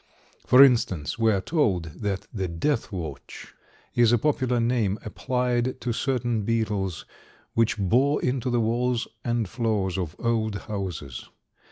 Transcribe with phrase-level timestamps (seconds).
[0.47, 3.53] For instance we are told that the "deathwatch"
[3.93, 7.05] is a popular name applied to certain beetles
[7.53, 11.29] which bore into the walls and floors of old houses.